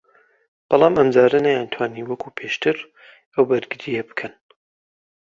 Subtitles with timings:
[0.69, 2.77] بەڵام ئەمجارە نەیانتوانی وەکو پێشتر
[3.33, 4.33] ئەو بەرگرییە بکەن